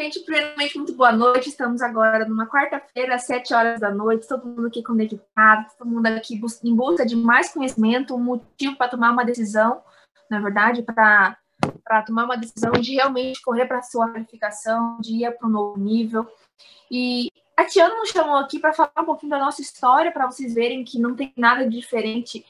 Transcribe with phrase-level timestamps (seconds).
[0.00, 1.50] Gente, primeiramente, muito boa noite.
[1.50, 6.06] Estamos agora numa quarta-feira, às sete horas da noite, todo mundo aqui conectado, todo mundo
[6.06, 9.82] aqui em busca de mais conhecimento, um motivo para tomar uma decisão,
[10.30, 11.36] na verdade, para
[12.06, 15.78] tomar uma decisão de realmente correr para a sua qualificação, de ir para um novo
[15.78, 16.26] nível.
[16.90, 20.54] E a Tiana nos chamou aqui para falar um pouquinho da nossa história, para vocês
[20.54, 22.42] verem que não tem nada diferente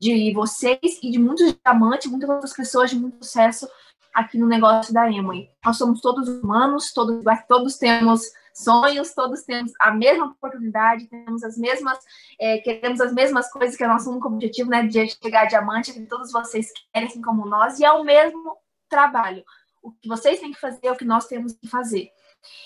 [0.00, 3.68] de vocês e de muitos diamantes, muitas outras pessoas de muito sucesso
[4.16, 5.50] aqui no negócio da Emoi.
[5.62, 8.22] Nós somos todos humanos, todos, todos temos
[8.54, 11.98] sonhos, todos temos a mesma oportunidade, temos as mesmas,
[12.40, 15.44] é, queremos as mesmas coisas que é o nosso único objetivo, né, de chegar a
[15.44, 18.56] diamante, que todos vocês querem, assim como nós, e é o mesmo
[18.88, 19.44] trabalho.
[19.82, 22.08] O que vocês têm que fazer é o que nós temos que fazer.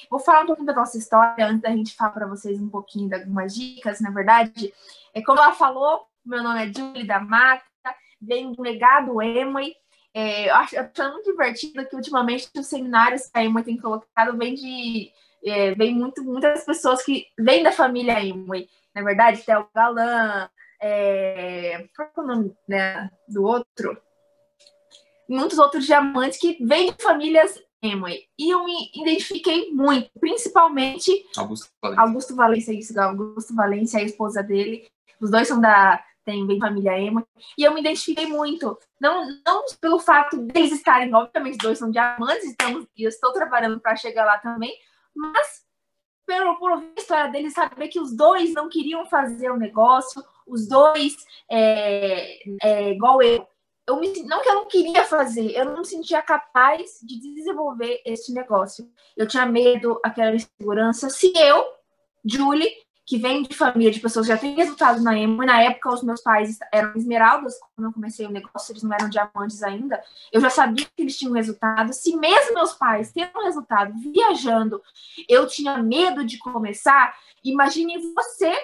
[0.09, 3.09] Vou falar um pouquinho da nossa história antes da gente falar para vocês um pouquinho
[3.09, 4.01] de algumas dicas.
[4.01, 4.73] Na verdade,
[5.13, 7.65] é como ela falou, meu nome é Julie da Mata,
[8.21, 9.75] venho do legado Emoi,
[10.13, 14.37] é, eu acho, acho muito divertido que ultimamente os seminários que a Emoi tem colocado
[14.37, 15.11] vem de.
[15.45, 18.69] É, vem muito, muitas pessoas que vêm da família Emoi.
[18.95, 20.51] Na verdade, tem o Galã,
[20.83, 23.97] é, qual é o nome né, do outro?
[25.29, 28.25] Muitos outros diamantes que vêm de famílias Emoi.
[28.39, 34.43] E eu me identifiquei muito, principalmente Augusto Valência, Augusto Valência, isso, Augusto Valência, a esposa
[34.43, 34.87] dele.
[35.21, 37.27] Os dois são da tem bem família emo,
[37.57, 38.79] e eu me identifiquei muito.
[39.01, 43.81] Não, não pelo fato deles estarem, obviamente, dois são diamantes, estamos, e eu estou trabalhando
[43.81, 44.73] para chegar lá também,
[45.15, 45.65] mas
[46.27, 50.23] pelo, por ouvir a história deles, saber que os dois não queriam fazer o negócio,
[50.47, 51.17] os dois,
[51.51, 53.47] é, é, igual eu,
[53.89, 58.01] eu me, não que eu não queria fazer, eu não me sentia capaz de desenvolver
[58.05, 58.89] esse negócio.
[59.17, 61.11] Eu tinha medo, aquela insegurança.
[61.11, 61.65] Se eu,
[62.25, 62.71] Julie,
[63.11, 65.93] que vem de família de pessoas que já têm resultado na emo, e na época
[65.93, 70.01] os meus pais eram esmeraldas, quando eu comecei o negócio, eles não eram diamantes ainda,
[70.31, 71.93] eu já sabia que eles tinham resultado.
[71.93, 74.81] Se mesmo meus pais tendo resultado viajando,
[75.29, 78.57] eu tinha medo de começar, imagine você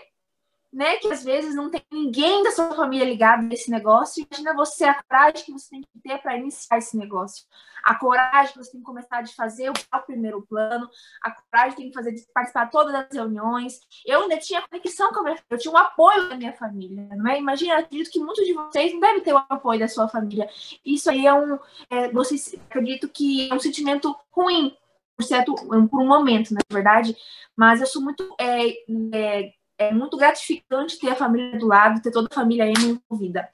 [0.72, 4.26] né, que às vezes não tem ninguém da sua família ligado nesse negócio.
[4.30, 7.44] Imagina você a coragem que você tem que ter para iniciar esse negócio.
[7.82, 10.88] A coragem que você tem que começar de fazer o primeiro plano,
[11.22, 13.80] a coragem que tem que fazer de participar todas as reuniões.
[14.04, 17.30] Eu ainda tinha conexão com a minha eu tinha um apoio da minha família, não
[17.30, 17.38] é?
[17.38, 20.48] Imagina, acredito que muitos de vocês não devem ter o apoio da sua família.
[20.84, 21.58] Isso aí é um,
[21.88, 24.76] é, vocês acredito que é um sentimento ruim,
[25.16, 27.16] por certo, por um momento, na verdade,
[27.56, 28.68] mas eu sou muito é,
[29.14, 33.48] é, é muito gratificante ter a família do lado, ter toda a família envolvida.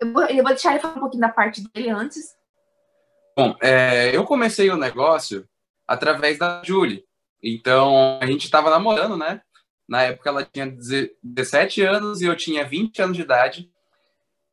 [0.00, 2.34] Eu vou, eu vou deixar ele falar um pouquinho da parte dele antes.
[3.36, 5.46] Bom, é, eu comecei o negócio
[5.86, 7.04] através da Julie.
[7.42, 9.40] Então, a gente estava namorando, né?
[9.88, 10.72] Na época ela tinha
[11.22, 13.70] 17 anos e eu tinha 20 anos de idade.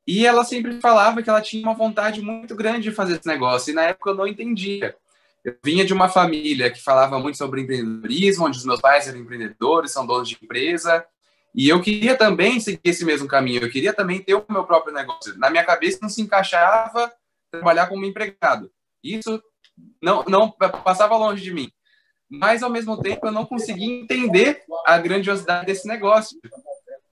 [0.05, 3.71] E ela sempre falava que ela tinha uma vontade muito grande de fazer esse negócio.
[3.71, 4.95] E na época eu não entendia.
[5.43, 9.19] Eu vinha de uma família que falava muito sobre empreendedorismo, onde os meus pais eram
[9.19, 11.05] empreendedores, são donos de empresa,
[11.55, 14.93] e eu queria também seguir esse mesmo caminho, eu queria também ter o meu próprio
[14.93, 15.37] negócio.
[15.37, 17.11] Na minha cabeça não se encaixava
[17.49, 18.71] trabalhar como empregado.
[19.03, 19.41] Isso
[20.01, 21.71] não, não passava longe de mim.
[22.29, 26.37] Mas, ao mesmo tempo, eu não conseguia entender a grandiosidade desse negócio.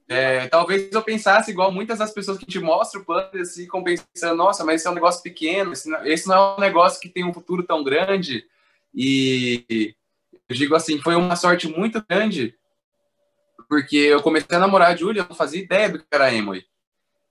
[0.07, 3.83] É, talvez eu pensasse igual muitas das pessoas que te mostram o plano e ficam
[3.83, 7.01] pensando, nossa, mas esse é um negócio pequeno, esse não, esse não é um negócio
[7.01, 8.45] que tem um futuro tão grande.
[8.93, 9.95] E
[10.47, 12.55] eu digo assim, foi uma sorte muito grande,
[13.67, 16.65] porque eu comecei a namorar a Julia, eu não fazia ideia do que era Emily.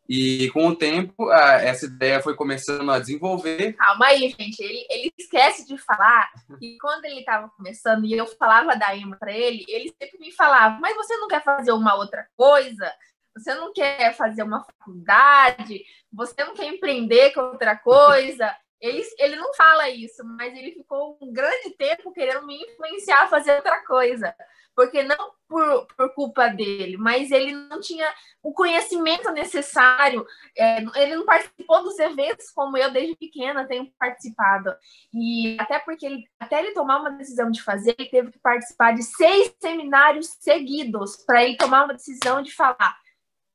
[0.08, 3.72] E com o tempo, a, essa ideia foi começando a desenvolver.
[3.72, 4.60] Calma aí, gente.
[4.62, 9.16] Ele, ele esquece de falar que quando ele estava começando e eu falava da EMA
[9.16, 12.92] para ele, ele sempre me falava: Mas você não quer fazer uma outra coisa?
[13.36, 15.82] Você não quer fazer uma faculdade?
[16.12, 18.54] Você não quer empreender com outra coisa?
[18.84, 23.28] Ele, ele não fala isso, mas ele ficou um grande tempo querendo me influenciar a
[23.28, 24.34] fazer outra coisa.
[24.76, 28.12] Porque não por, por culpa dele, mas ele não tinha
[28.42, 34.74] o conhecimento necessário, é, ele não participou dos eventos como eu desde pequena tenho participado,
[35.12, 38.92] e até porque ele, até ele tomar uma decisão de fazer, ele teve que participar
[38.94, 42.98] de seis seminários seguidos para ele tomar uma decisão de falar,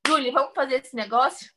[0.08, 1.52] Júlia, vamos fazer esse negócio?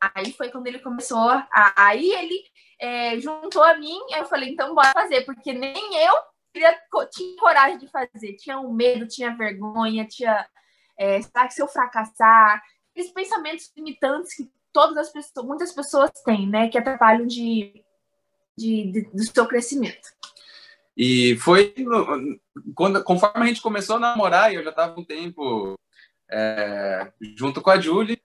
[0.00, 2.42] Aí foi quando ele começou, a, aí ele
[2.80, 6.14] é, juntou a mim, eu falei, então bora fazer, porque nem eu
[6.52, 10.46] tinha coragem de fazer, tinha um medo, tinha vergonha, tinha.
[10.98, 12.62] É, será que se eu fracassar?
[12.96, 16.68] Esses pensamentos limitantes que todas as pessoas, muitas pessoas têm, né?
[16.68, 17.84] Que atrapalham de,
[18.56, 20.08] de, de do seu crescimento.
[20.96, 21.74] E foi
[22.74, 25.78] quando, conforme a gente começou a namorar, eu já estava um tempo
[26.30, 28.20] é, junto com a Julie,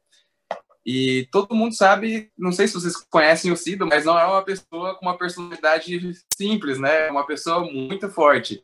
[0.85, 4.43] E todo mundo sabe, não sei se vocês conhecem o Cido, mas não é uma
[4.43, 5.99] pessoa com uma personalidade
[6.37, 7.07] simples, né?
[7.07, 8.63] É uma pessoa muito forte.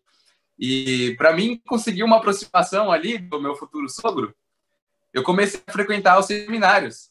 [0.60, 4.36] E para mim conseguir uma aproximação ali do meu futuro sogro,
[5.12, 7.10] eu comecei a frequentar os seminários.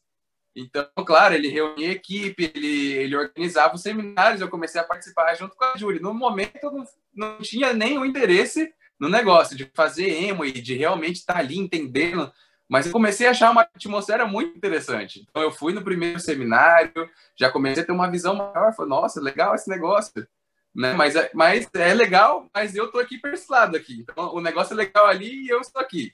[0.54, 5.56] Então, claro, ele reunia equipe, ele, ele organizava os seminários, eu comecei a participar junto
[5.56, 6.00] com a Júlia.
[6.00, 10.74] No momento, eu não, não tinha nenhum interesse no negócio de fazer emo e de
[10.74, 12.32] realmente estar ali entendendo
[12.70, 15.26] mas eu comecei a achar uma atmosfera muito interessante.
[15.28, 18.72] Então, eu fui no primeiro seminário, já comecei a ter uma visão maior.
[18.72, 20.24] Falei, nossa, legal esse negócio.
[20.72, 20.92] Né?
[20.92, 23.98] Mas, é, mas é legal, mas eu tô aqui para esse lado aqui.
[23.98, 26.12] Então, o negócio é legal ali e eu estou aqui.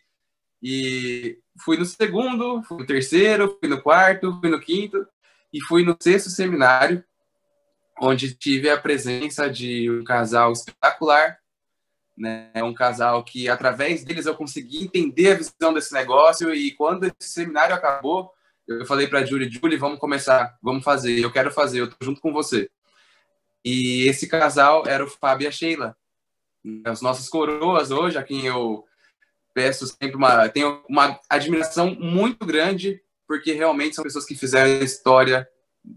[0.62, 5.06] E fui no segundo, fui no terceiro, fui no quarto, fui no quinto
[5.52, 7.04] e fui no sexto seminário,
[8.00, 11.38] onde tive a presença de um casal espetacular,
[12.16, 12.50] né?
[12.54, 16.54] É um casal que, através deles, eu consegui entender a visão desse negócio.
[16.54, 18.32] E quando esse seminário acabou,
[18.66, 21.18] eu falei para a Julie: Julie, vamos começar, vamos fazer.
[21.18, 22.70] Eu quero fazer, eu tô junto com você.
[23.64, 25.96] E esse casal era o Fábio e a Sheila,
[26.84, 28.84] as nossas coroas hoje, a quem eu
[29.52, 30.48] peço sempre uma.
[30.48, 35.48] Tenho uma admiração muito grande, porque realmente são pessoas que fizeram história,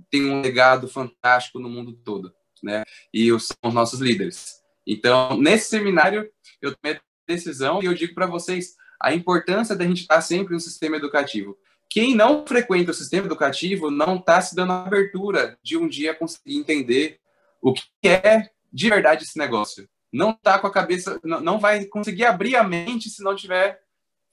[0.10, 2.34] têm um legado fantástico no mundo todo.
[2.62, 2.84] Né?
[3.14, 4.59] E são os nossos líderes.
[4.92, 6.28] Então, nesse seminário,
[6.60, 10.56] eu tomei a decisão e eu digo para vocês a importância da gente estar sempre
[10.56, 11.56] no sistema educativo.
[11.88, 16.16] Quem não frequenta o sistema educativo não está se dando a abertura de um dia
[16.16, 17.20] conseguir entender
[17.62, 19.88] o que é de verdade esse negócio.
[20.12, 23.80] Não está com a cabeça, não vai conseguir abrir a mente se não estiver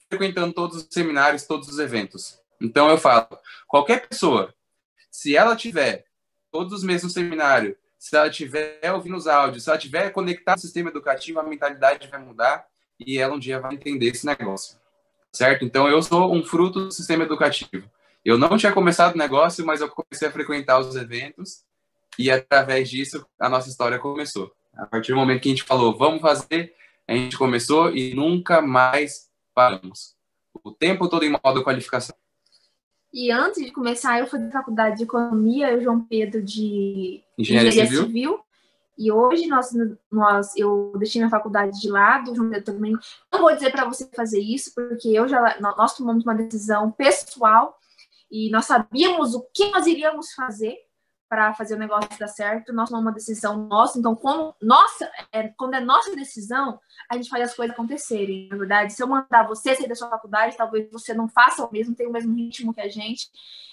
[0.09, 2.41] frequentando todos os seminários, todos os eventos.
[2.63, 3.29] Então eu falo,
[3.67, 4.55] qualquer pessoa,
[5.11, 6.07] se ela tiver
[6.51, 7.77] todos os meses no seminário
[8.09, 12.07] se ela estiver ouvindo os áudios, se ela estiver conectada ao sistema educativo, a mentalidade
[12.07, 12.65] vai mudar
[13.01, 14.79] e ela um dia vai entender esse negócio.
[15.33, 15.65] Certo?
[15.65, 17.91] Então, eu sou um fruto do sistema educativo.
[18.25, 21.65] Eu não tinha começado o negócio, mas eu comecei a frequentar os eventos
[22.17, 24.55] e, através disso, a nossa história começou.
[24.77, 26.77] A partir do momento que a gente falou, vamos fazer,
[27.09, 30.15] a gente começou e nunca mais paramos.
[30.63, 32.15] O tempo todo em modo qualificação.
[33.17, 37.71] E antes de começar, eu fui da faculdade de economia, eu João Pedro de engenharia,
[37.71, 38.07] engenharia civil.
[38.07, 38.41] civil.
[38.99, 39.71] E hoje nós,
[40.13, 42.93] nós, eu deixei minha faculdade de lado, João Pedro também.
[43.33, 47.75] Não vou dizer para você fazer isso, porque eu já nós tomamos uma decisão pessoal
[48.31, 50.77] e nós sabíamos o que nós iríamos fazer
[51.29, 53.99] para fazer o negócio dar certo, nós tomamos uma decisão nossa.
[53.99, 56.79] Então, como nossa, é, quando é nossa decisão,
[57.11, 58.49] a gente faz as coisas acontecerem.
[58.49, 61.73] Na verdade, se eu mandar você sair da sua faculdade, talvez você não faça o
[61.73, 63.31] mesmo, tenha o mesmo ritmo que a gente,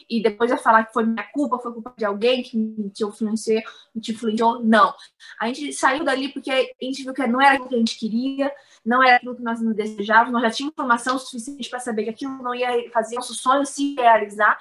[0.09, 3.03] e depois vai falar que foi minha culpa, foi culpa de alguém que me te
[3.03, 3.61] influenciou,
[3.93, 4.63] me te influenciou.
[4.63, 4.93] Não.
[5.39, 7.97] A gente saiu dali porque a gente viu que não era o que a gente
[7.97, 8.51] queria,
[8.85, 12.09] não era aquilo que nós nos desejávamos, nós já tínhamos informação suficiente para saber que
[12.09, 14.57] aquilo não ia fazer nosso sonho se realizar,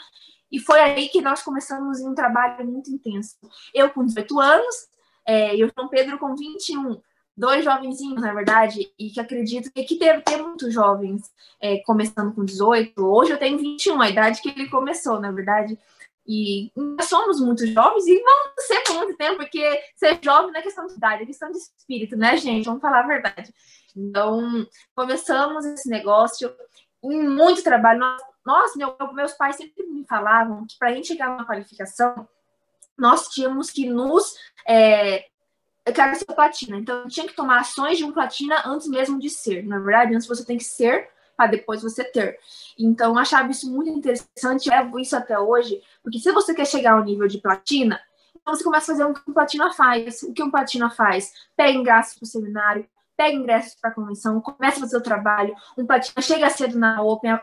[0.53, 3.37] e foi aí que nós começamos um trabalho muito intenso.
[3.75, 4.77] Eu com 18 anos,
[5.27, 7.01] é, e o João Pedro com 21,
[7.35, 11.23] dois jovenzinhos, na verdade, e que acredito que aqui deve ter muitos jovens
[11.59, 13.03] é, começando com 18.
[13.03, 15.79] Hoje eu tenho 21, a idade que ele começou, na verdade.
[16.27, 20.61] E nós somos muito jovens e vamos ser por muito tempo, porque ser jovem não
[20.61, 22.67] é questão de idade, é questão de espírito, né, gente?
[22.67, 23.53] Vamos falar a verdade.
[23.97, 26.55] Então, começamos esse negócio
[27.03, 28.01] em muito trabalho.
[28.01, 32.29] Nós nós, meu, meus pais sempre me falavam que para a gente chegar numa qualificação,
[32.99, 34.35] nós tínhamos que nos.
[34.67, 35.25] É,
[35.85, 39.19] eu quero ser platina, então eu tinha que tomar ações de um platina antes mesmo
[39.19, 39.65] de ser.
[39.65, 42.39] Na verdade, antes você tem que ser para depois você ter.
[42.79, 46.67] Então, eu achava isso muito interessante, eu levo isso até hoje, porque se você quer
[46.67, 48.01] chegar ao nível de platina,
[48.41, 50.23] então você começa a fazer o que um platina faz.
[50.23, 51.33] O que um platina faz?
[51.57, 55.55] Pega ingresso para o seminário, pega ingressos para a convenção, começa a fazer o trabalho,
[55.79, 57.39] um platina chega cedo na Open,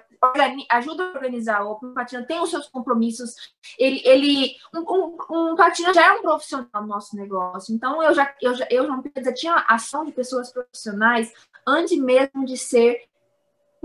[0.70, 3.36] ajuda a organizar a Open, platina tem os seus compromissos,
[3.78, 8.14] ele, ele um, um, um platina já é um profissional no nosso negócio, então eu
[8.14, 8.88] já, eu já, eu
[9.24, 11.32] já tinha ação de pessoas profissionais
[11.66, 13.10] antes mesmo de ser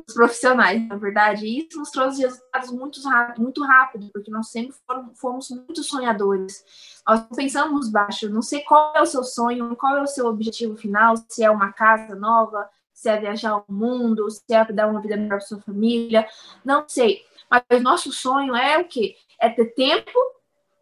[0.06, 3.00] os profissionais, na verdade, e isso nos trouxe resultados muito
[3.38, 6.64] muito rápido, porque nós sempre foram, fomos muito sonhadores.
[7.06, 10.76] Nós pensamos baixo, não sei qual é o seu sonho, qual é o seu objetivo
[10.76, 12.68] final, se é uma casa nova,
[13.04, 16.26] se é viajar o mundo, se é dar uma vida melhor para sua família,
[16.64, 17.22] não sei.
[17.50, 19.14] Mas nosso sonho é o quê?
[19.38, 20.10] É ter tempo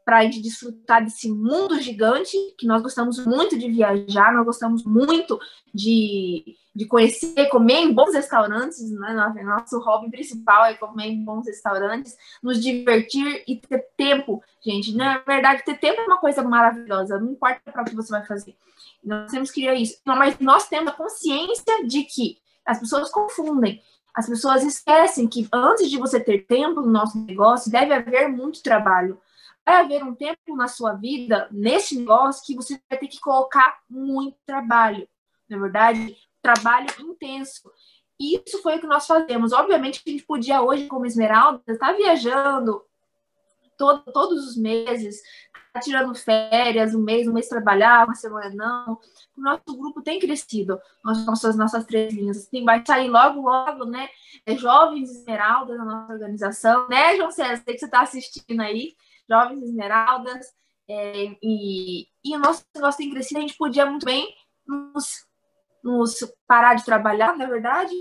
[0.05, 4.85] para a gente desfrutar desse mundo gigante, que nós gostamos muito de viajar, nós gostamos
[4.85, 5.38] muito
[5.75, 9.14] de, de conhecer, comer em bons restaurantes, né?
[9.45, 14.95] Nosso hobby principal é comer em bons restaurantes, nos divertir e ter tempo, gente.
[14.95, 18.25] Na verdade, ter tempo é uma coisa maravilhosa, não importa para o que você vai
[18.25, 18.57] fazer.
[19.02, 19.99] Nós temos que criar isso.
[20.04, 23.82] Mas nós temos a consciência de que as pessoas confundem
[24.14, 28.62] As pessoas esquecem que antes de você ter tempo no nosso negócio, deve haver muito
[28.62, 29.21] trabalho.
[29.64, 33.80] Vai haver um tempo na sua vida, nesse negócio, que você vai ter que colocar
[33.88, 35.09] muito trabalho.
[35.49, 37.71] Na é verdade, trabalho intenso.
[38.21, 39.52] Isso foi o que nós fazemos.
[39.52, 42.82] Obviamente, a gente podia hoje, como Esmeralda, estar tá viajando
[43.76, 45.21] todo, todos os meses,
[45.73, 48.99] tá tirando férias, um mês, um mês trabalhar, uma semana não.
[49.37, 52.47] O nosso grupo tem crescido, nós, nossas, nossas três linhas.
[52.47, 54.09] Tem, vai sair logo, logo, né?
[54.45, 57.62] É Jovens Esmeraldas na nossa organização, né, João César?
[57.64, 58.95] Sei que você está assistindo aí,
[59.29, 60.47] Jovens Esmeraldas.
[60.88, 64.35] É, e, e o nosso negócio tem crescido, a gente podia muito bem
[64.67, 65.26] nos,
[65.83, 66.14] nos
[66.47, 67.95] parar de trabalhar, na verdade,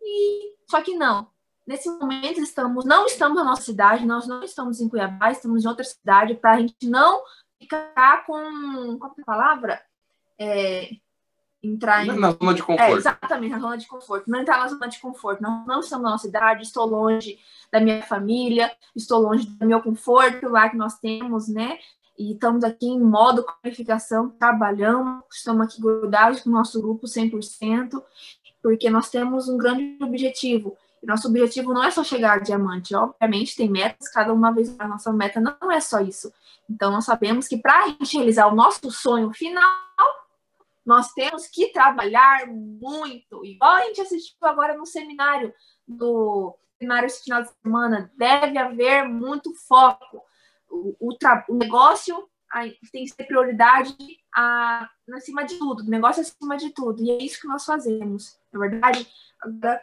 [0.00, 1.28] e só que não.
[1.66, 5.68] Nesse momento estamos, não estamos na nossa cidade, nós não estamos em Cuiabá, estamos em
[5.68, 7.22] outra cidade, para a gente não
[7.58, 8.96] ficar com.
[8.98, 9.82] Qual é a palavra?
[10.38, 10.90] É,
[11.60, 12.18] entrar em.
[12.18, 12.82] Na zona de conforto.
[12.82, 14.30] É, exatamente, na zona de conforto.
[14.30, 15.42] Não entrar na zona de conforto.
[15.42, 17.38] Não, não estamos na nossa cidade, estou longe
[17.72, 21.78] da minha família, estou longe do meu conforto lá que nós temos, né?
[22.18, 28.02] E estamos aqui em modo qualificação, trabalhando, estamos aqui grudados com o nosso grupo 100%,
[28.62, 33.56] porque nós temos um grande objetivo, nosso objetivo não é só chegar a diamante, obviamente
[33.56, 36.32] tem metas, cada uma vez a nossa meta não é só isso.
[36.68, 39.86] Então nós sabemos que para a gente realizar o nosso sonho final,
[40.84, 43.44] nós temos que trabalhar muito.
[43.44, 45.54] Igual a gente assistiu agora no seminário
[45.86, 50.22] do seminário esse final de semana, deve haver muito foco.
[50.68, 51.16] O, o,
[51.48, 52.28] o negócio
[52.92, 53.96] tem que ser prioridade
[54.34, 57.02] a, acima de tudo, o negócio acima de tudo.
[57.02, 58.38] E é isso que nós fazemos.
[58.52, 59.06] Na verdade,
[59.40, 59.80] agora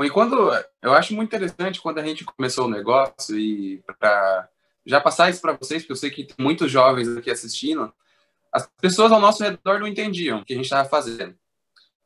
[0.00, 0.50] e quando
[0.82, 4.48] eu acho muito interessante quando a gente começou o negócio e para
[4.84, 7.92] já passar isso para vocês, porque eu sei que tem muitos jovens aqui assistindo,
[8.52, 11.36] as pessoas ao nosso redor não entendiam o que a gente estava fazendo.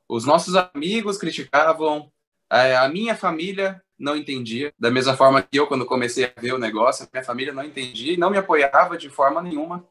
[0.08, 2.10] Os nossos amigos criticavam,
[2.50, 6.52] é, a minha família não entendia, da mesma forma que eu, quando comecei a ver
[6.52, 9.84] o negócio, a minha família não entendia e não me apoiava de forma nenhuma.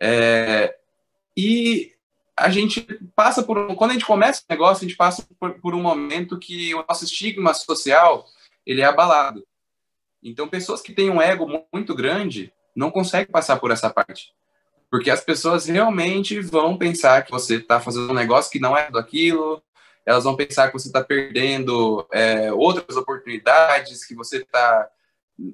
[0.00, 0.76] É,
[1.36, 1.93] e
[2.36, 2.82] a gente
[3.14, 6.38] passa por quando a gente começa o negócio, a gente passa por, por, um momento
[6.38, 8.26] que o nosso estigma social
[8.66, 9.46] ele é abalado.
[10.22, 14.32] Então, pessoas que têm um ego muito grande não conseguem passar por essa parte,
[14.90, 18.90] porque as pessoas realmente vão pensar que você está fazendo um negócio que não é
[18.90, 19.62] daquilo,
[20.04, 24.88] elas vão pensar que você está perdendo é, outras oportunidades, que você está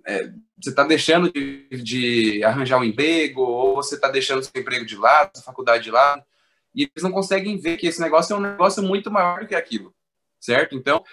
[0.06, 0.30] é,
[0.62, 4.96] você está deixando de, de, arranjar um emprego, ou você está deixando seu emprego de
[4.96, 6.22] lado, sua faculdade de lado
[6.74, 9.94] e eles não conseguem ver que esse negócio é um negócio muito maior que aquilo,
[10.40, 10.74] certo?
[10.74, 11.04] Então,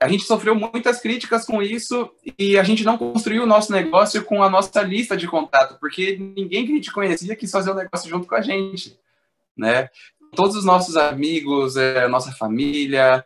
[0.00, 4.24] a gente sofreu muitas críticas com isso e a gente não construiu o nosso negócio
[4.24, 7.72] com a nossa lista de contato, porque ninguém que a gente conhecia quis fazer o
[7.72, 8.98] um negócio junto com a gente,
[9.56, 9.88] né?
[10.36, 13.24] Todos os nossos amigos, é, nossa família,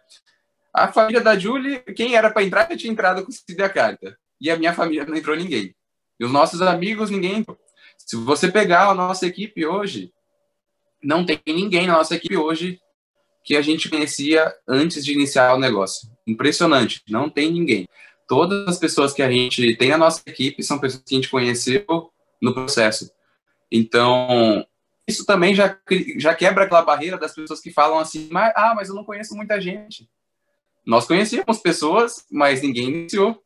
[0.73, 3.31] a família da Julie, quem era para entrar já tinha entrado com
[3.63, 4.17] a carta.
[4.41, 5.75] E a minha família não entrou ninguém.
[6.19, 7.59] E os nossos amigos, ninguém entrou.
[7.99, 10.13] Se você pegar a nossa equipe hoje,
[11.03, 12.81] não tem ninguém na nossa equipe hoje
[13.45, 16.09] que a gente conhecia antes de iniciar o negócio.
[16.27, 17.89] Impressionante, não tem ninguém.
[18.29, 21.29] Todas as pessoas que a gente tem na nossa equipe são pessoas que a gente
[21.29, 23.11] conheceu no processo.
[23.71, 24.65] Então,
[25.07, 25.77] isso também já,
[26.17, 29.61] já quebra aquela barreira das pessoas que falam assim, ah, mas eu não conheço muita
[29.61, 30.09] gente.
[30.87, 33.43] Nós conhecíamos pessoas, mas ninguém iniciou.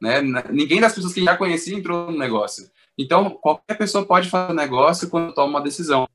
[0.00, 0.20] Né?
[0.50, 2.68] Ninguém das pessoas que já conhecia entrou no negócio.
[2.98, 6.08] Então, qualquer pessoa pode fazer negócio quando toma uma decisão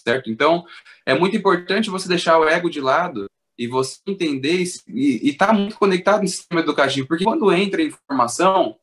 [0.00, 0.30] certo?
[0.30, 0.64] Então,
[1.04, 3.26] é muito importante você deixar o ego de lado
[3.58, 8.76] e você entender e estar tá muito conectado no sistema educativo, porque quando entra informação,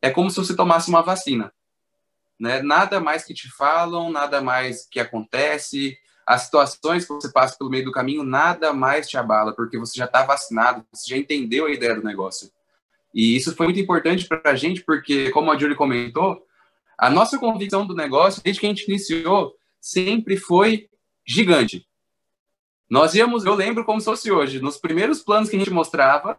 [0.00, 1.52] é como se você tomasse uma vacina.
[2.38, 2.62] Né?
[2.62, 7.70] Nada mais que te falam, nada mais que acontece, as situações que você passa pelo
[7.70, 11.66] meio do caminho, nada mais te abala, porque você já está vacinado, você já entendeu
[11.66, 12.50] a ideia do negócio.
[13.12, 16.46] E isso foi muito importante para a gente, porque, como a Julie comentou,
[16.96, 20.88] a nossa convicção do negócio, desde que a gente iniciou, sempre foi
[21.26, 21.86] gigante.
[22.88, 26.38] Nós íamos, eu lembro como se fosse hoje, nos primeiros planos que a gente mostrava,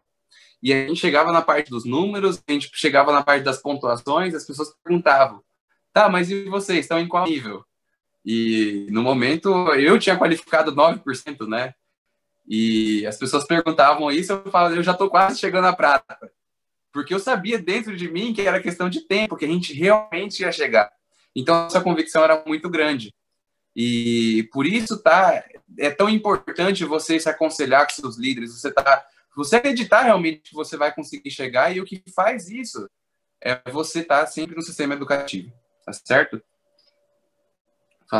[0.61, 4.35] e a gente chegava na parte dos números, a gente chegava na parte das pontuações,
[4.35, 5.41] as pessoas perguntavam:
[5.91, 7.65] tá, mas e vocês estão em qual nível?
[8.23, 11.73] E no momento eu tinha qualificado 9%, né?
[12.47, 16.31] E as pessoas perguntavam isso, eu falava, eu já estou quase chegando à prata.
[16.91, 20.41] Porque eu sabia dentro de mim que era questão de tempo, que a gente realmente
[20.41, 20.91] ia chegar.
[21.35, 23.13] Então, essa convicção era muito grande.
[23.75, 25.43] E por isso tá
[25.77, 30.53] é tão importante você se aconselhar com seus líderes, você tá você acreditar realmente que
[30.53, 32.89] você vai conseguir chegar e o que faz isso
[33.41, 35.51] é você estar tá sempre no sistema educativo,
[35.85, 36.41] tá certo?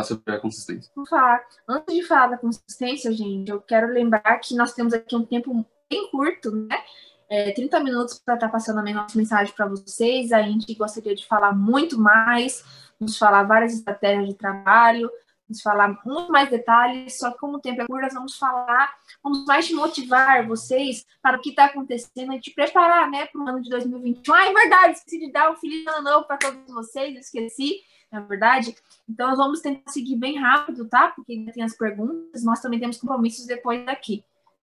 [0.04, 0.90] Sobre a consistência.
[1.08, 1.44] Falar.
[1.68, 5.66] Antes de falar da consistência, gente, eu quero lembrar que nós temos aqui um tempo
[5.90, 6.82] bem curto, né?
[7.28, 10.32] É, 30 minutos para estar tá passando a nossa mensagem para vocês.
[10.32, 12.64] A gente gostaria de falar muito mais,
[12.98, 15.10] nos falar várias estratégias de trabalho,
[15.52, 18.92] nos falar muito mais detalhes, só que como o tempo é curto, nós vamos falar,
[19.22, 23.40] vamos mais te motivar vocês para o que está acontecendo e te preparar, né, para
[23.40, 24.34] o ano de 2021.
[24.34, 27.80] Ah, é verdade, esqueci de dar um feliz ano novo para todos vocês, esqueci,
[28.10, 28.76] na é verdade.
[29.08, 31.08] Então, nós vamos tentar seguir bem rápido, tá?
[31.08, 34.22] Porque ainda tem as perguntas, nós também temos compromissos depois daqui.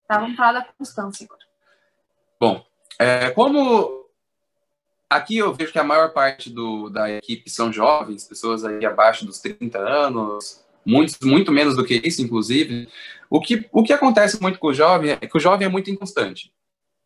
[0.09, 0.19] Tá?
[0.19, 1.45] Vamos falar da constância agora.
[2.41, 2.65] Bom,
[2.99, 4.07] é, como
[5.09, 9.25] aqui eu vejo que a maior parte do, da equipe são jovens, pessoas aí abaixo
[9.25, 12.89] dos 30 anos, muitos, muito menos do que isso, inclusive.
[13.29, 15.91] O que, o que acontece muito com o jovem é que o jovem é muito
[15.91, 16.53] inconstante.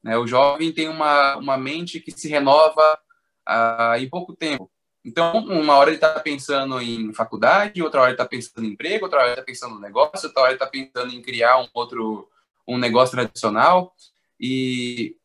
[0.02, 0.16] Né?
[0.18, 2.98] O jovem tem uma, uma mente que se renova
[3.46, 4.70] ah, em pouco tempo.
[5.02, 9.06] Então, uma hora ele está pensando em faculdade, outra hora ele está pensando em emprego,
[9.06, 11.66] outra hora ele está pensando no negócio, outra hora ele está pensando em criar um
[11.72, 12.28] outro
[12.68, 13.94] um negócio tradicional.
[14.38, 15.16] E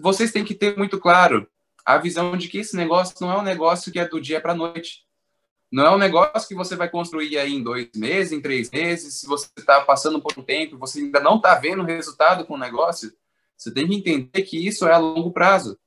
[0.00, 1.46] vocês têm que ter muito claro
[1.84, 4.52] a visão de que esse negócio não é um negócio que é do dia para
[4.52, 5.04] a noite.
[5.70, 9.14] Não é um negócio que você vai construir aí em dois meses, em três meses.
[9.14, 12.58] Se você está passando por um tempo, você ainda não está vendo resultado com o
[12.58, 13.12] negócio,
[13.56, 15.78] você tem que entender que isso é a longo prazo,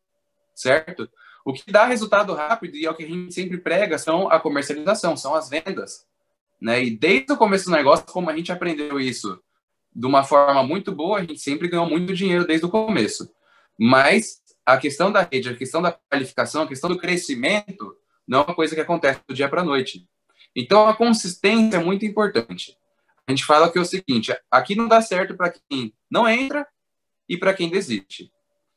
[0.55, 1.09] certo?
[1.43, 4.39] O que dá resultado rápido e é o que a gente sempre prega são a
[4.39, 6.05] comercialização, são as vendas,
[6.61, 6.81] né?
[6.81, 9.41] E desde o começo do negócio, como a gente aprendeu isso
[9.93, 13.29] de uma forma muito boa, a gente sempre ganhou muito dinheiro desde o começo.
[13.77, 18.43] Mas a questão da rede, a questão da qualificação, a questão do crescimento não é
[18.43, 20.07] uma coisa que acontece do dia para a noite.
[20.55, 22.77] Então, a consistência é muito importante.
[23.27, 26.67] A gente fala que é o seguinte: aqui não dá certo para quem não entra
[27.27, 28.31] e para quem desiste.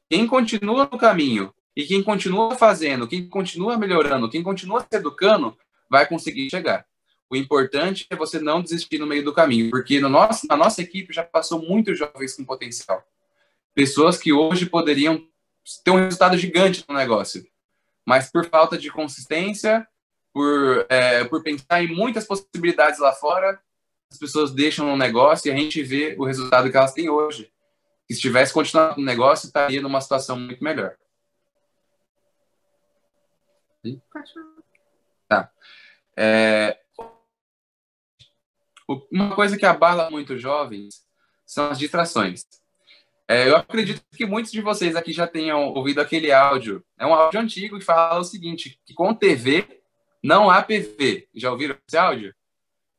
[0.08, 5.56] Quem continua no caminho e quem continua fazendo, quem continua melhorando, quem continua se educando,
[5.90, 6.86] vai conseguir chegar.
[7.28, 10.80] O importante é você não desistir no meio do caminho, porque no nosso, na nossa
[10.80, 13.04] equipe já passou muitos jovens com potencial.
[13.74, 15.26] Pessoas que hoje poderiam
[15.84, 17.44] ter um resultado gigante no negócio,
[18.06, 19.86] mas por falta de consistência,
[20.32, 23.60] por, é, por pensar em muitas possibilidades lá fora,
[24.10, 27.52] as pessoas deixam no negócio e a gente vê o resultado que elas têm hoje.
[28.06, 30.96] Se estivesse continuando no negócio, estaria numa situação muito melhor.
[35.28, 35.50] Tá.
[36.16, 36.78] É,
[39.10, 41.04] uma coisa que abala muito jovens
[41.44, 42.46] são as distrações.
[43.28, 46.84] É, eu acredito que muitos de vocês aqui já tenham ouvido aquele áudio.
[46.96, 49.82] É um áudio antigo que fala o seguinte: que com TV
[50.22, 51.28] não há PV.
[51.34, 52.34] Já ouviram esse áudio?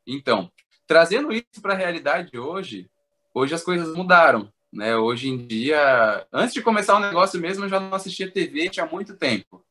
[0.06, 0.52] Então,
[0.86, 2.90] trazendo isso para a realidade hoje,
[3.34, 4.52] hoje as coisas mudaram.
[4.72, 4.96] Né?
[4.98, 8.86] Hoje em dia, antes de começar o negócio mesmo, eu já não assistia TV tinha
[8.86, 9.64] muito tempo.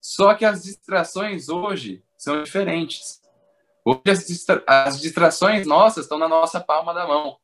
[0.00, 3.20] Só que as distrações hoje são diferentes.
[3.84, 7.38] Hoje as, distra as distrações nossas estão na nossa palma da mão.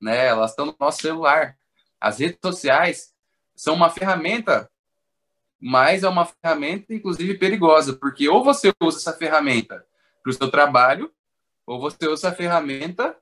[0.00, 0.26] Né?
[0.26, 1.56] Elas estão no nosso celular.
[2.06, 3.12] As redes sociais
[3.56, 4.70] são uma ferramenta,
[5.60, 9.84] mas é uma ferramenta, inclusive, perigosa, porque ou você usa essa ferramenta
[10.22, 11.12] para o seu trabalho,
[11.66, 13.16] ou você usa essa ferramenta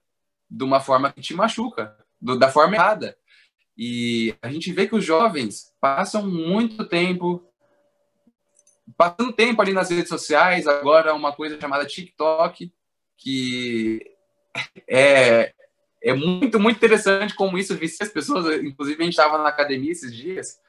[0.50, 3.16] de uma forma que te machuca, do, da forma errada.
[3.74, 7.42] E a gente vê que os jovens passam muito tempo
[8.98, 12.70] passando tempo ali nas redes sociais, agora uma coisa chamada TikTok,
[13.16, 14.14] que
[14.86, 15.54] é,
[16.04, 18.62] é muito, muito interessante como isso vicia as pessoas.
[18.62, 20.60] Inclusive, a gente estava na academia esses dias,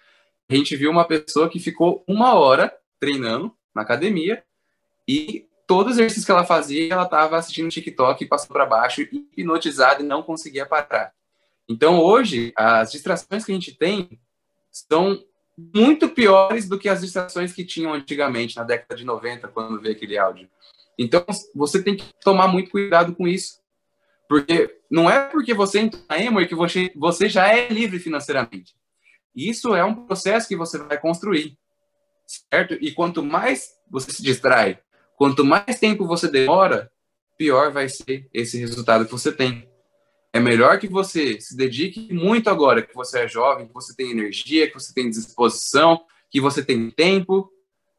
[0.49, 4.43] a gente viu uma pessoa que ficou uma hora treinando na academia
[5.05, 10.05] e todo exercício que ela fazia, ela estava assistindo TikTok passou para baixo, hipnotizada e
[10.05, 11.11] não conseguia parar.
[11.67, 14.17] Então, hoje, as distrações que a gente tem
[14.71, 15.21] são
[15.57, 19.95] muito piores do que as distrações que tinham antigamente, na década de 90, quando veio
[19.95, 20.47] aquele áudio.
[20.97, 23.59] Então, você tem que tomar muito cuidado com isso.
[24.27, 28.75] Porque não é porque você entra na Emory que você, você já é livre financeiramente.
[29.35, 31.57] Isso é um processo que você vai construir,
[32.49, 32.75] certo?
[32.79, 34.79] E quanto mais você se distrai,
[35.17, 36.91] quanto mais tempo você demora,
[37.37, 39.69] pior vai ser esse resultado que você tem.
[40.31, 44.11] É melhor que você se dedique muito agora, que você é jovem, que você tem
[44.11, 47.51] energia, que você tem disposição, que você tem tempo,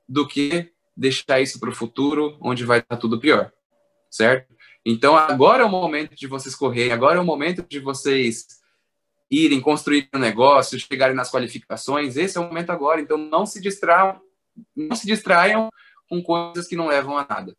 [0.09, 3.53] do que deixar isso para o futuro, onde vai estar tudo pior,
[4.11, 4.55] certo?
[4.89, 8.47] Então, agora é o momento de vocês correrem, agora é o momento de vocês
[9.29, 12.17] irem construir um negócio, chegarem nas qualificações.
[12.17, 13.01] Esse é o momento agora.
[13.01, 14.21] Então, não se distraiam,
[14.77, 15.71] não se distraiam
[16.09, 17.57] com coisas que não levam a nada.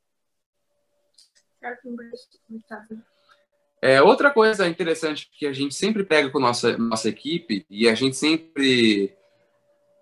[3.81, 7.93] É, outra coisa interessante que a gente sempre pega com nossa nossa equipe e a
[7.93, 9.13] gente sempre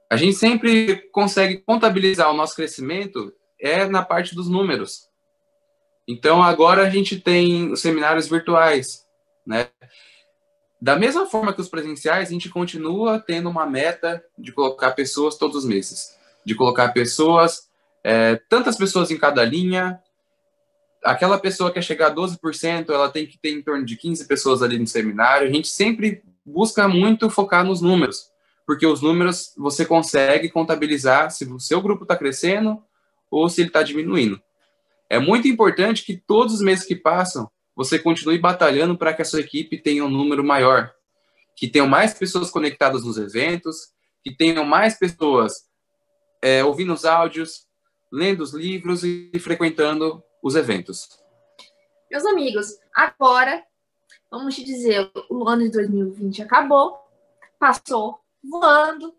[0.09, 5.09] a gente sempre consegue contabilizar o nosso crescimento é na parte dos números.
[6.07, 9.05] Então, agora a gente tem os seminários virtuais,
[9.45, 9.69] né?
[10.79, 15.35] Da mesma forma que os presenciais, a gente continua tendo uma meta de colocar pessoas
[15.35, 16.15] todos os meses,
[16.45, 17.67] de colocar pessoas,
[18.03, 19.99] é, tantas pessoas em cada linha.
[21.03, 24.61] Aquela pessoa que chegar a 12%, ela tem que ter em torno de 15 pessoas
[24.61, 25.47] ali no seminário.
[25.47, 28.29] A gente sempre busca muito focar nos números,
[28.67, 32.83] porque os números você consegue contabilizar se o seu grupo está crescendo
[33.31, 34.39] ou se ele está diminuindo.
[35.09, 39.25] É muito importante que todos os meses que passam, você continue batalhando para que a
[39.25, 40.93] sua equipe tenha um número maior,
[41.55, 45.65] que tenham mais pessoas conectadas nos eventos, que tenham mais pessoas
[46.41, 47.67] é, ouvindo os áudios,
[48.11, 51.19] lendo os livros e frequentando os eventos.
[52.09, 53.63] Meus amigos, agora
[54.29, 56.99] vamos te dizer, o ano de 2020 acabou,
[57.57, 59.13] passou voando,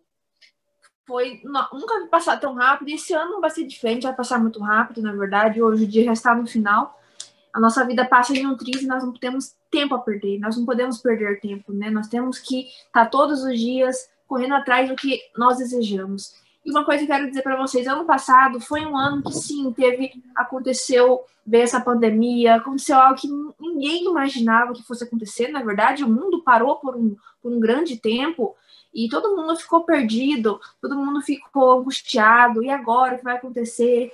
[1.07, 2.89] foi nunca vi passar tão rápido.
[2.89, 5.63] Esse ano não vai ser diferente, vai passar muito rápido, na verdade.
[5.63, 7.01] Hoje o dia já está no final.
[7.53, 10.39] A nossa vida passa em um triz e nós não temos tempo a perder.
[10.41, 11.91] Nós não podemos perder tempo, né?
[11.91, 16.35] Nós temos que estar tá todos os dias correndo atrás do que nós desejamos.
[16.65, 19.33] E uma coisa que eu quero dizer para vocês, ano passado foi um ano que
[19.33, 23.29] sim, teve aconteceu ver essa pandemia, aconteceu algo que
[23.61, 27.97] ninguém imaginava que fosse acontecer, na verdade, o mundo parou por um, por um grande
[27.97, 28.57] tempo
[28.97, 34.11] e todo mundo ficou perdido, todo mundo ficou angustiado, e agora o que vai acontecer?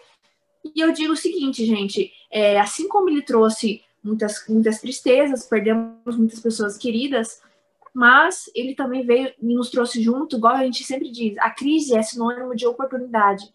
[0.64, 6.16] E eu digo o seguinte, gente, é, assim como ele trouxe muitas, muitas tristezas, perdemos
[6.16, 7.40] muitas pessoas queridas,
[7.94, 11.94] mas ele também veio e nos trouxe junto, igual a gente sempre diz, a crise
[11.94, 13.54] é sinônimo de oportunidade.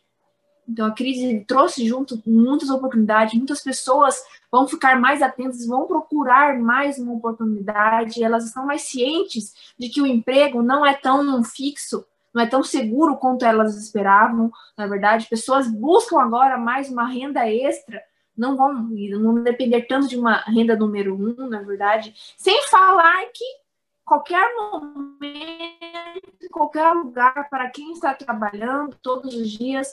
[0.67, 6.59] Então, a crise trouxe junto muitas oportunidades, muitas pessoas vão ficar mais atentas, vão procurar
[6.59, 12.05] mais uma oportunidade, elas estão mais cientes de que o emprego não é tão fixo,
[12.33, 14.51] não é tão seguro quanto elas esperavam.
[14.77, 18.01] Na verdade, pessoas buscam agora mais uma renda extra,
[18.37, 23.45] não vão não depender tanto de uma renda número um, na verdade, sem falar que
[24.05, 25.27] qualquer momento,
[26.51, 29.91] qualquer lugar, para quem está trabalhando todos os dias,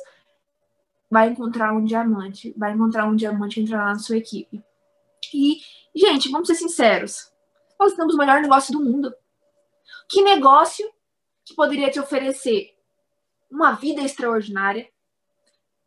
[1.14, 4.60] vai encontrar um diamante, vai encontrar um diamante entrar na sua equipe.
[5.32, 5.60] E,
[5.94, 7.30] gente, vamos ser sinceros,
[7.78, 9.14] nós temos o melhor negócio do mundo.
[10.08, 10.84] Que negócio
[11.44, 12.74] que poderia te oferecer
[13.48, 14.88] uma vida extraordinária,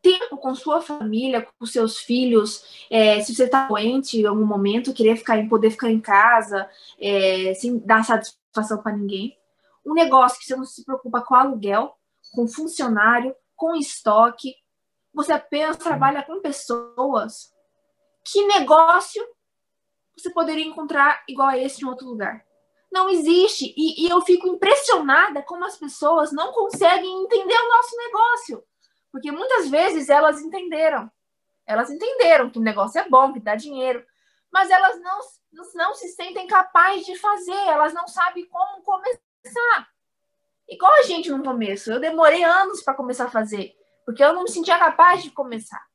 [0.02, 4.94] tempo com sua família, com seus filhos, é, se você está doente em algum momento,
[4.94, 9.38] querer ficar, poder ficar em casa, é, sem dar satisfação para ninguém.
[9.86, 11.98] Um negócio que você não se preocupa com aluguel,
[12.34, 14.56] com funcionário, com estoque,
[15.18, 17.52] você apenas trabalha com pessoas.
[18.24, 19.28] Que negócio
[20.16, 22.46] você poderia encontrar igual a esse em outro lugar?
[22.92, 23.74] Não existe.
[23.76, 28.64] E, e eu fico impressionada como as pessoas não conseguem entender o nosso negócio.
[29.12, 31.10] Porque muitas vezes elas entenderam.
[31.66, 34.06] Elas entenderam que o negócio é bom, que dá dinheiro.
[34.54, 35.20] Mas elas não,
[35.74, 37.68] não se sentem capazes de fazer.
[37.68, 39.90] Elas não sabem como começar.
[40.70, 41.92] Igual a gente no começo.
[41.92, 43.77] Eu demorei anos para começar a fazer
[44.08, 45.86] porque eu não me sentia capaz de começar.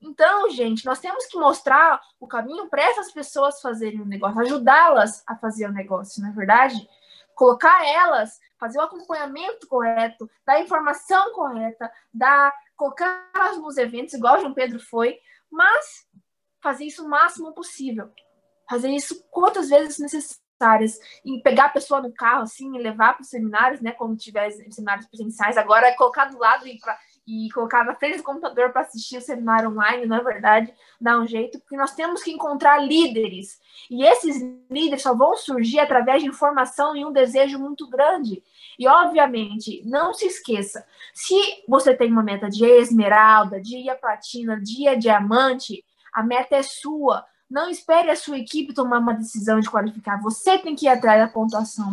[0.00, 5.24] Então, gente, nós temos que mostrar o caminho para essas pessoas fazerem o negócio, ajudá-las
[5.26, 6.88] a fazer o negócio, não é verdade?
[7.34, 14.36] Colocar elas, fazer o acompanhamento correto, dar a informação correta, dar, colocá-las nos eventos, igual
[14.36, 15.18] o João Pedro foi,
[15.50, 16.06] mas
[16.62, 18.08] fazer isso o máximo possível.
[18.70, 20.96] Fazer isso quantas vezes necessárias.
[21.24, 23.92] E pegar a pessoa no carro, assim, e levar para os seminários, né?
[23.92, 28.18] Quando tiver seminários presenciais, agora é colocar do lado e para e colocar na frente
[28.18, 32.22] do computador para assistir o seminário online, na verdade, dá um jeito, porque nós temos
[32.22, 33.60] que encontrar líderes.
[33.90, 38.42] E esses líderes só vão surgir através de informação e um desejo muito grande.
[38.78, 41.34] E, obviamente, não se esqueça, se
[41.66, 47.24] você tem uma meta de esmeralda, dia platina, dia diamante, a meta é sua.
[47.50, 50.20] Não espere a sua equipe tomar uma decisão de qualificar.
[50.20, 51.92] Você tem que ir atrás da pontuação.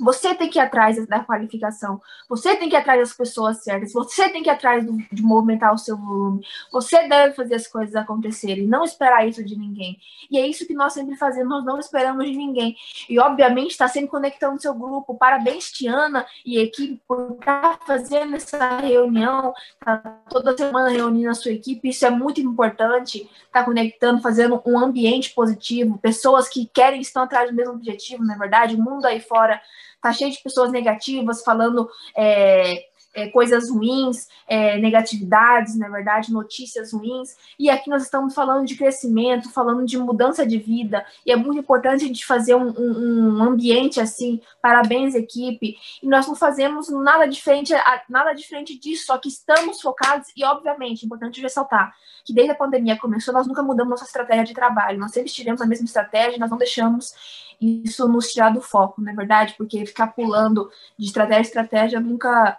[0.00, 3.92] Você tem que ir atrás da qualificação, você tem que ir atrás das pessoas certas,
[3.92, 7.66] você tem que ir atrás do, de movimentar o seu volume, você deve fazer as
[7.66, 9.98] coisas acontecerem, não esperar isso de ninguém.
[10.30, 12.76] E é isso que nós sempre fazemos, nós não esperamos de ninguém.
[13.08, 15.14] E, obviamente, está sempre conectando o seu grupo.
[15.16, 19.96] Parabéns, Tiana e equipe, por estar fazendo essa reunião, tá
[20.28, 25.30] toda semana reunindo a sua equipe, isso é muito importante, tá conectando, fazendo um ambiente
[25.34, 29.20] positivo, pessoas que querem, estão atrás do mesmo objetivo, na é verdade, o mundo aí
[29.20, 29.60] fora
[30.00, 36.92] tá cheio de pessoas negativas falando é, é, coisas ruins, é, negatividades, na verdade, notícias
[36.92, 37.36] ruins.
[37.58, 41.58] E aqui nós estamos falando de crescimento, falando de mudança de vida, e é muito
[41.58, 44.40] importante a gente fazer um, um, um ambiente assim.
[44.62, 45.76] Parabéns, equipe.
[46.02, 47.72] E nós não fazemos nada diferente,
[48.08, 51.92] nada diferente disso, só que estamos focados, e obviamente, é importante ressaltar
[52.24, 55.62] que desde a pandemia começou, nós nunca mudamos nossa estratégia de trabalho, nós sempre tivemos
[55.62, 57.14] a mesma estratégia, nós não deixamos
[57.60, 59.54] isso nos tirar do foco, não é verdade?
[59.56, 62.58] Porque ficar pulando de estratégia em estratégia nunca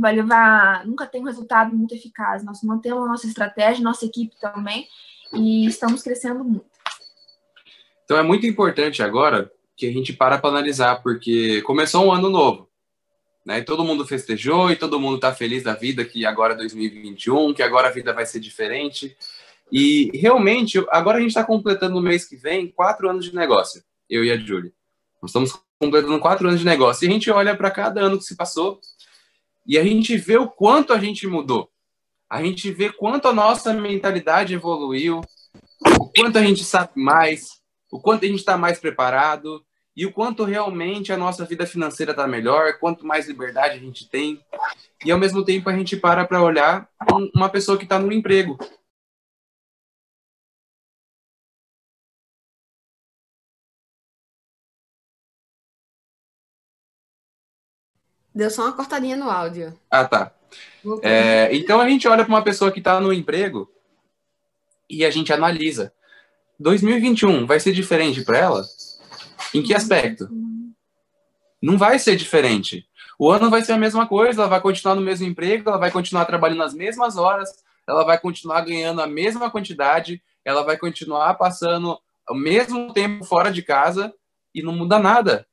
[0.00, 2.44] vai levar, nunca tem um resultado muito eficaz.
[2.44, 4.86] Nós mantemos a nossa estratégia, nossa equipe também,
[5.32, 6.66] e estamos crescendo muito.
[8.04, 12.30] Então é muito importante agora que a gente para para analisar, porque começou um ano
[12.30, 12.68] novo.
[13.44, 13.58] Né?
[13.58, 17.54] E todo mundo festejou e todo mundo está feliz da vida que agora é 2021,
[17.54, 19.16] que agora a vida vai ser diferente.
[19.70, 23.82] E realmente, agora a gente está completando no mês que vem quatro anos de negócio,
[24.08, 24.72] eu e a Julie.
[25.20, 27.04] Nós estamos completando quatro anos de negócio.
[27.04, 28.80] E a gente olha para cada ano que se passou
[29.66, 31.68] e a gente vê o quanto a gente mudou.
[32.28, 35.20] A gente vê quanto a nossa mentalidade evoluiu,
[35.98, 39.64] o quanto a gente sabe mais, o quanto a gente está mais preparado
[39.96, 44.08] e o quanto realmente a nossa vida financeira está melhor, quanto mais liberdade a gente
[44.08, 44.40] tem.
[45.04, 46.88] E ao mesmo tempo a gente para para olhar
[47.34, 48.58] uma pessoa que está no emprego.
[58.36, 59.72] Deu só uma cortadinha no áudio.
[59.90, 60.30] Ah, tá.
[61.02, 63.66] É, então a gente olha para uma pessoa que está no emprego
[64.90, 65.90] e a gente analisa.
[66.60, 68.62] 2021 vai ser diferente para ela?
[69.54, 70.28] Em que aspecto?
[71.62, 72.86] Não vai ser diferente.
[73.18, 75.90] O ano vai ser a mesma coisa, ela vai continuar no mesmo emprego, ela vai
[75.90, 77.48] continuar trabalhando as mesmas horas,
[77.88, 83.50] ela vai continuar ganhando a mesma quantidade, ela vai continuar passando o mesmo tempo fora
[83.50, 84.12] de casa
[84.54, 85.46] e não muda nada.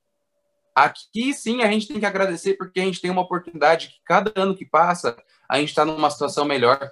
[0.75, 4.31] Aqui sim a gente tem que agradecer porque a gente tem uma oportunidade que cada
[4.35, 5.15] ano que passa
[5.47, 6.89] a gente está numa situação melhor,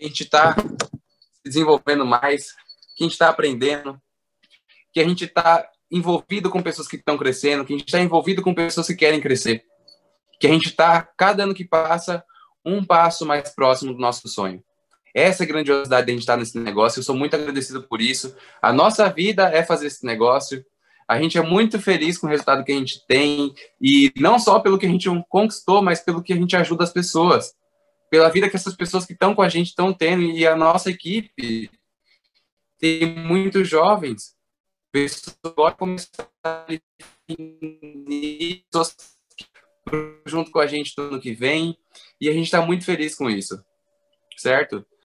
[0.00, 2.52] a gente está se desenvolvendo mais,
[2.96, 4.00] que a gente está aprendendo,
[4.92, 8.40] que a gente está envolvido com pessoas que estão crescendo, que a gente está envolvido
[8.40, 9.64] com pessoas que querem crescer,
[10.38, 12.24] que a gente está, cada ano que passa,
[12.64, 14.62] um passo mais próximo do nosso sonho.
[15.14, 17.00] Essa é a grandiosidade de a gente estar nesse negócio.
[17.00, 18.34] Eu sou muito agradecido por isso.
[18.62, 20.64] A nossa vida é fazer esse negócio.
[21.08, 23.54] A gente é muito feliz com o resultado que a gente tem.
[23.80, 26.92] E não só pelo que a gente conquistou, mas pelo que a gente ajuda as
[26.92, 27.54] pessoas.
[28.10, 30.22] Pela vida que essas pessoas que estão com a gente estão tendo.
[30.22, 31.70] E a nossa equipe
[32.78, 34.34] tem muitos jovens,
[34.90, 36.66] pessoas que começar a
[40.26, 41.76] junto com a gente no ano que vem,
[42.20, 43.62] e a gente está muito feliz com isso,
[44.36, 44.84] certo?